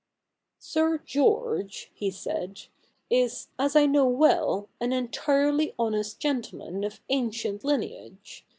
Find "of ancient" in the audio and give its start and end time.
6.83-7.63